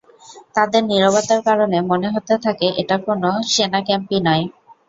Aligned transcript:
তাদের 0.55 0.81
নীরবতার 0.85 1.41
কারণে 1.47 1.77
মনে 1.89 2.07
হতে 2.13 2.33
থাকে 2.45 2.67
এটা 2.81 2.95
কোন 3.05 3.21
সেনাক্যাম্পই 3.51 4.19
নয়। 4.27 4.45